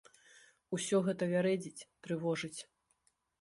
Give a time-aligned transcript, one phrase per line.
[0.77, 2.57] Усё гэта вярэдзіць, трывожыць.